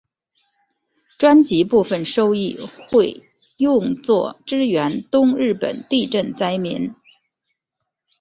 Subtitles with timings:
[1.19, 2.57] 专辑部分收益
[2.89, 3.21] 会
[3.57, 6.95] 用作支援东日本地震灾民。